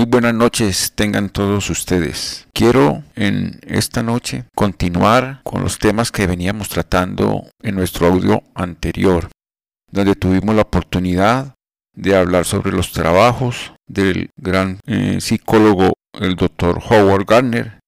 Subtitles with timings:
[0.00, 2.48] Muy buenas noches tengan todos ustedes.
[2.54, 9.28] Quiero en esta noche continuar con los temas que veníamos tratando en nuestro audio anterior,
[9.92, 11.54] donde tuvimos la oportunidad
[11.94, 17.79] de hablar sobre los trabajos del gran eh, psicólogo, el doctor Howard Gardner,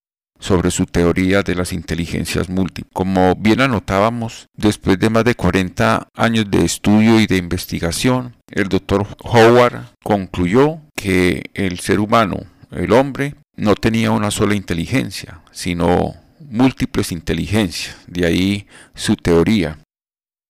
[0.43, 2.93] sobre su teoría de las inteligencias múltiples.
[2.93, 8.69] Como bien anotábamos, después de más de 40 años de estudio y de investigación, el
[8.69, 12.41] doctor Howard concluyó que el ser humano,
[12.73, 17.97] el hombre, no tenía una sola inteligencia, sino múltiples inteligencias.
[18.09, 19.79] De ahí su teoría.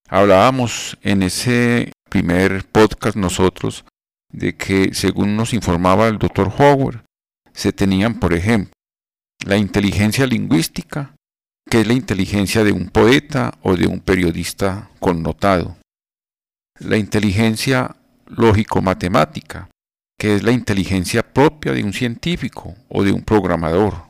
[0.08, 3.84] Hablábamos en ese primer podcast nosotros
[4.30, 7.04] de que, según nos informaba el doctor Howard,
[7.52, 8.71] se tenían, por ejemplo,
[9.44, 11.14] la inteligencia lingüística,
[11.68, 15.76] que es la inteligencia de un poeta o de un periodista connotado.
[16.78, 19.68] La inteligencia lógico-matemática,
[20.18, 24.08] que es la inteligencia propia de un científico o de un programador.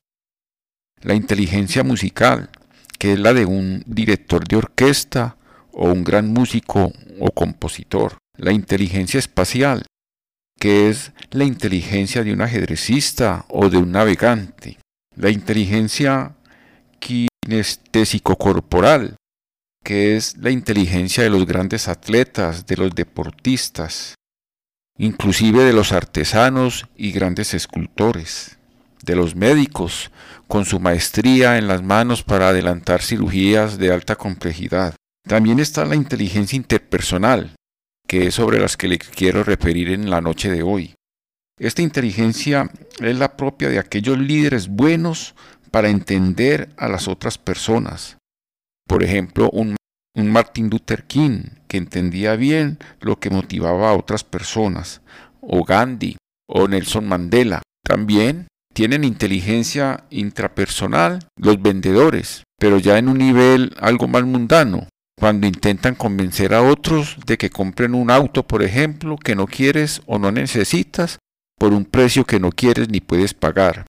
[1.01, 2.51] La inteligencia musical,
[2.99, 5.37] que es la de un director de orquesta
[5.73, 8.19] o un gran músico o compositor.
[8.37, 9.85] La inteligencia espacial,
[10.59, 14.79] que es la inteligencia de un ajedrecista o de un navegante.
[15.17, 16.37] La inteligencia
[16.99, 19.17] kinestésico-corporal,
[19.85, 24.15] que es la inteligencia de los grandes atletas, de los deportistas,
[24.97, 28.59] inclusive de los artesanos y grandes escultores,
[29.05, 30.11] de los médicos,
[30.49, 34.95] con su maestría en las manos para adelantar cirugías de alta complejidad.
[35.29, 37.55] También está la inteligencia interpersonal,
[38.07, 40.95] que es sobre las que le quiero referir en la noche de hoy.
[41.59, 45.35] Esta inteligencia es la propia de aquellos líderes buenos
[45.71, 48.19] para entender a las otras personas.
[48.87, 49.77] Por ejemplo, un,
[50.15, 55.01] Martin Luther King, que entendía bien lo que motivaba a otras personas,
[55.41, 57.63] o Gandhi, o Nelson Mandela.
[57.83, 64.89] También tienen inteligencia intrapersonal los vendedores, pero ya en un nivel algo más mundano,
[65.19, 70.03] cuando intentan convencer a otros de que compren un auto, por ejemplo, que no quieres
[70.07, 71.19] o no necesitas,
[71.63, 73.87] por un precio que no quieres ni puedes pagar.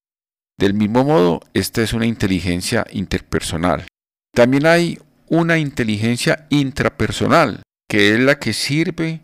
[0.60, 3.88] Del mismo modo, esta es una inteligencia interpersonal.
[4.32, 9.24] También hay una inteligencia intrapersonal, que es la que sirve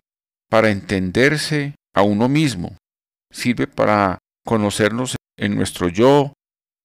[0.50, 2.76] para entenderse a uno mismo,
[3.32, 6.32] sirve para conocernos en nuestro yo,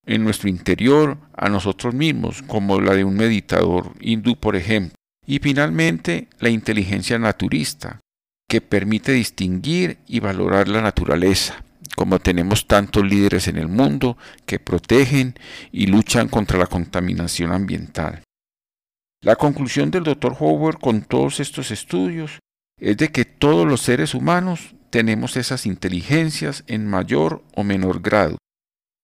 [0.06, 4.94] en nuestro interior, a nosotros mismos, como la de un meditador hindú, por ejemplo.
[5.26, 7.98] Y finalmente, la inteligencia naturista,
[8.48, 11.64] que permite distinguir y valorar la naturaleza,
[11.96, 15.34] como tenemos tantos líderes en el mundo que protegen
[15.72, 18.22] y luchan contra la contaminación ambiental.
[19.22, 20.36] La conclusión del Dr.
[20.38, 22.38] Howard con todos estos estudios
[22.78, 28.38] es de que todos los seres humanos tenemos esas inteligencias en mayor o menor grado.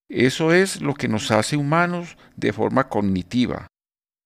[0.09, 3.67] Eso es lo que nos hace humanos de forma cognitiva.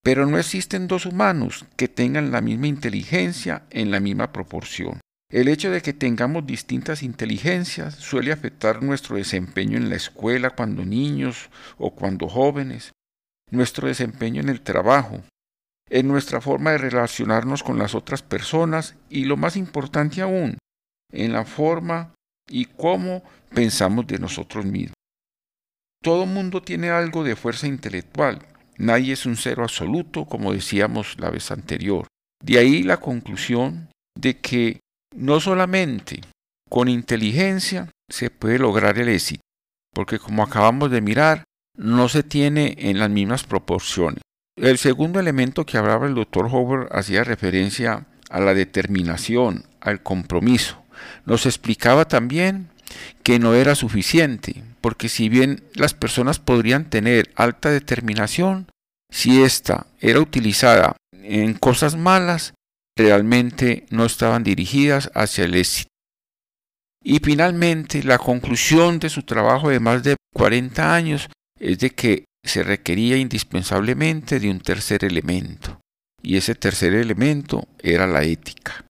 [0.02, 5.00] Pero no existen dos humanos que tengan la misma inteligencia en la misma proporción.
[5.28, 10.84] El hecho de que tengamos distintas inteligencias suele afectar nuestro desempeño en la escuela cuando
[10.84, 12.92] niños o cuando jóvenes,
[13.50, 15.22] nuestro desempeño en el trabajo,
[15.90, 20.58] en nuestra forma de relacionarnos con las otras personas y lo más importante aún,
[21.12, 22.14] en la forma
[22.48, 24.94] y cómo pensamos de nosotros mismos.
[26.02, 28.46] Todo mundo tiene algo de fuerza intelectual,
[28.78, 32.06] nadie es un cero absoluto como decíamos la vez anterior.
[32.44, 34.80] De ahí la conclusión de que
[35.16, 36.20] no solamente
[36.68, 39.42] con inteligencia se puede lograr el éxito,
[39.92, 41.44] porque como acabamos de mirar,
[41.76, 44.20] no se tiene en las mismas proporciones.
[44.56, 50.82] El segundo elemento que hablaba el doctor Howard hacía referencia a la determinación, al compromiso.
[51.24, 52.68] Nos explicaba también
[53.22, 58.66] que no era suficiente, porque si bien las personas podrían tener alta determinación,
[59.10, 62.54] si ésta era utilizada en cosas malas,
[62.96, 65.90] realmente no estaban dirigidas hacia el éxito.
[67.04, 71.28] Y finalmente, la conclusión de su trabajo de más de 40 años
[71.60, 75.80] es de que se requería indispensablemente de un tercer elemento,
[76.22, 78.84] y ese tercer elemento era la ética.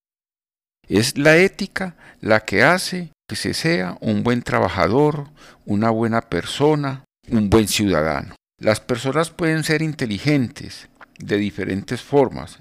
[0.88, 5.30] Es la ética la que hace que se sea un buen trabajador,
[5.64, 8.36] una buena persona, un buen ciudadano.
[8.60, 10.88] Las personas pueden ser inteligentes
[11.18, 12.60] de diferentes formas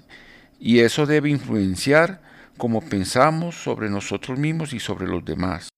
[0.58, 2.20] y eso debe influenciar
[2.56, 5.68] cómo pensamos sobre nosotros mismos y sobre los demás.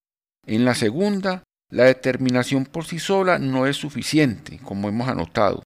[0.47, 5.63] En la segunda, la determinación por sí sola no es suficiente, como hemos anotado.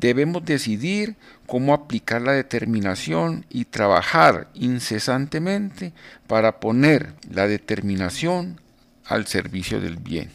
[0.00, 1.16] Debemos decidir
[1.46, 5.92] cómo aplicar la determinación y trabajar incesantemente
[6.26, 8.60] para poner la determinación
[9.04, 10.32] al servicio del bien.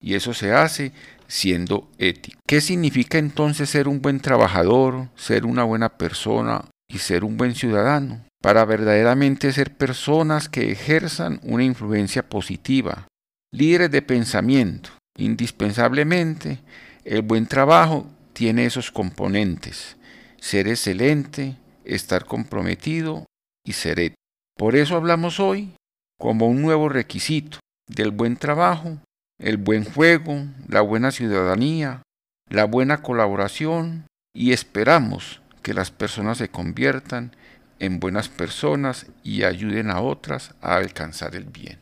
[0.00, 0.92] Y eso se hace
[1.28, 2.40] siendo ético.
[2.46, 7.54] ¿Qué significa entonces ser un buen trabajador, ser una buena persona y ser un buen
[7.54, 8.24] ciudadano?
[8.42, 13.08] Para verdaderamente ser personas que ejerzan una influencia positiva,
[13.52, 14.90] líderes de pensamiento.
[15.16, 16.60] Indispensablemente,
[17.04, 19.96] el buen trabajo tiene esos componentes.
[20.40, 23.26] Ser excelente, estar comprometido
[23.64, 24.14] y ser ético.
[24.56, 25.74] Por eso hablamos hoy
[26.18, 27.58] como un nuevo requisito
[27.88, 28.98] del buen trabajo,
[29.40, 32.02] el buen juego, la buena ciudadanía,
[32.48, 37.36] la buena colaboración y esperamos que las personas se conviertan
[37.78, 41.78] en buenas personas y ayuden a otras a alcanzar el bien.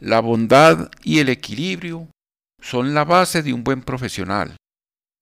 [0.00, 2.08] La bondad y el equilibrio
[2.62, 4.56] son la base de un buen profesional.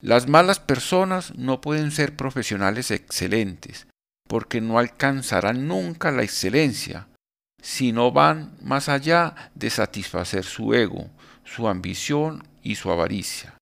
[0.00, 3.88] Las malas personas no pueden ser profesionales excelentes
[4.28, 7.08] porque no alcanzarán nunca la excelencia
[7.60, 11.10] si no van más allá de satisfacer su ego,
[11.42, 13.56] su ambición y su avaricia.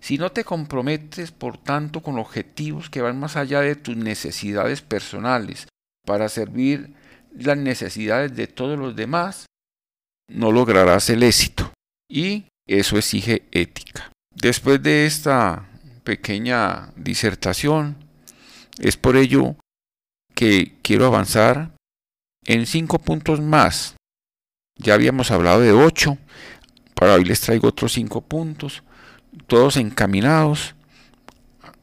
[0.00, 4.80] Si no te comprometes, por tanto, con objetivos que van más allá de tus necesidades
[4.80, 5.66] personales
[6.06, 6.94] para servir
[7.36, 9.46] las necesidades de todos los demás,
[10.28, 11.72] no lograrás el éxito.
[12.10, 14.12] Y eso exige ética.
[14.34, 15.68] Después de esta
[16.04, 17.96] pequeña disertación,
[18.78, 19.56] es por ello
[20.34, 21.72] que quiero avanzar
[22.44, 23.96] en cinco puntos más.
[24.76, 26.16] Ya habíamos hablado de ocho,
[26.94, 28.84] para hoy les traigo otros cinco puntos,
[29.46, 30.74] todos encaminados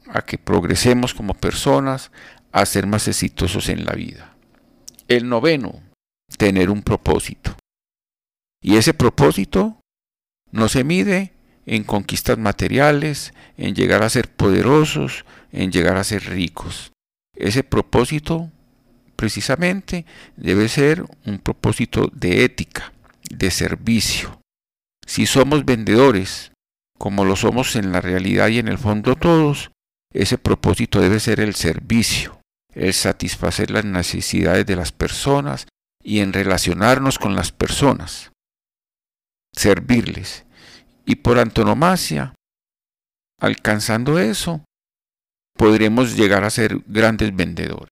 [0.07, 2.11] a que progresemos como personas,
[2.51, 4.35] a ser más exitosos en la vida.
[5.07, 5.81] El noveno,
[6.37, 7.55] tener un propósito.
[8.61, 9.77] Y ese propósito
[10.51, 11.33] no se mide
[11.65, 16.91] en conquistas materiales, en llegar a ser poderosos, en llegar a ser ricos.
[17.35, 18.51] Ese propósito
[19.15, 20.05] precisamente
[20.37, 22.93] debe ser un propósito de ética,
[23.29, 24.39] de servicio.
[25.05, 26.51] Si somos vendedores,
[26.97, 29.71] como lo somos en la realidad y en el fondo todos,
[30.13, 32.39] ese propósito debe ser el servicio,
[32.73, 35.67] el satisfacer las necesidades de las personas
[36.03, 38.31] y en relacionarnos con las personas,
[39.53, 40.45] servirles.
[41.05, 42.33] Y por antonomasia,
[43.39, 44.63] alcanzando eso,
[45.57, 47.89] podremos llegar a ser grandes vendedores.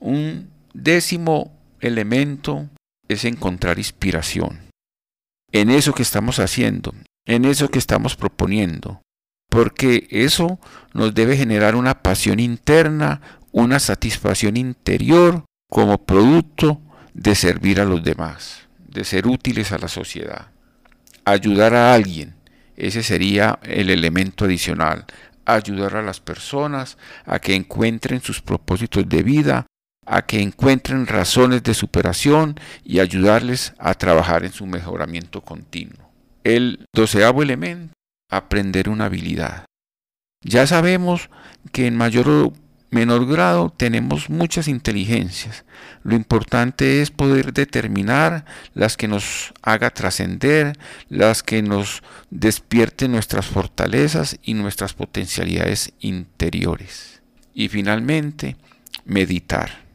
[0.00, 2.68] Un décimo elemento
[3.08, 4.68] es encontrar inspiración
[5.50, 6.94] en eso que estamos haciendo,
[7.28, 9.02] en eso que estamos proponiendo,
[9.50, 10.58] porque eso
[10.94, 13.20] nos debe generar una pasión interna,
[13.52, 16.80] una satisfacción interior como producto
[17.12, 20.52] de servir a los demás, de ser útiles a la sociedad,
[21.26, 22.34] ayudar a alguien,
[22.76, 25.04] ese sería el elemento adicional,
[25.44, 26.96] ayudar a las personas
[27.26, 29.66] a que encuentren sus propósitos de vida
[30.10, 36.07] a que encuentren razones de superación y ayudarles a trabajar en su mejoramiento continuo.
[36.48, 37.92] El doceavo elemento,
[38.30, 39.66] aprender una habilidad.
[40.42, 41.28] Ya sabemos
[41.72, 42.54] que en mayor o
[42.90, 45.66] menor grado tenemos muchas inteligencias.
[46.04, 50.72] Lo importante es poder determinar las que nos haga trascender,
[51.10, 57.20] las que nos despierten nuestras fortalezas y nuestras potencialidades interiores.
[57.52, 58.56] Y finalmente,
[59.04, 59.86] meditar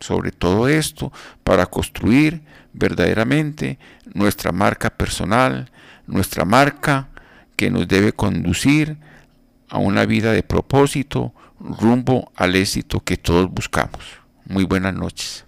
[0.00, 1.12] sobre todo esto
[1.44, 2.40] para construir
[2.72, 3.78] verdaderamente
[4.14, 5.70] nuestra marca personal,
[6.10, 7.08] nuestra marca
[7.56, 8.98] que nos debe conducir
[9.68, 14.02] a una vida de propósito rumbo al éxito que todos buscamos.
[14.46, 15.44] Muy buenas noches.